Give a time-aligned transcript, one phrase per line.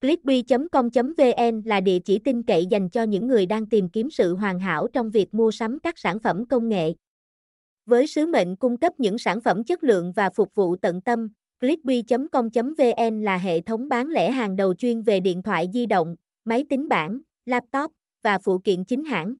[0.00, 4.58] Clickbee.com.vn là địa chỉ tin cậy dành cho những người đang tìm kiếm sự hoàn
[4.58, 6.94] hảo trong việc mua sắm các sản phẩm công nghệ.
[7.86, 11.28] Với sứ mệnh cung cấp những sản phẩm chất lượng và phục vụ tận tâm,
[11.60, 16.64] Clickbee.com.vn là hệ thống bán lẻ hàng đầu chuyên về điện thoại di động, máy
[16.68, 17.92] tính bảng, laptop
[18.22, 19.34] và phụ kiện chính hãng.